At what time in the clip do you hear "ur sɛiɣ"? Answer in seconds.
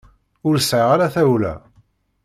0.47-0.89